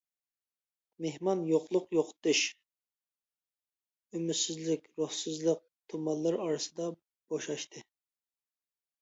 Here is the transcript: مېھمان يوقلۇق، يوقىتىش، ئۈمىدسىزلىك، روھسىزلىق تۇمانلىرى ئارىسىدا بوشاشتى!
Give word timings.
مېھمان 1.05 1.43
يوقلۇق، 1.49 1.91
يوقىتىش، 1.97 2.41
ئۈمىدسىزلىك، 4.15 4.89
روھسىزلىق 5.03 5.63
تۇمانلىرى 5.95 6.41
ئارىسىدا 6.49 6.91
بوشاشتى! 6.97 7.87